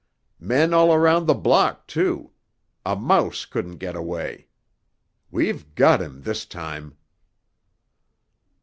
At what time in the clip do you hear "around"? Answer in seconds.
0.91-1.27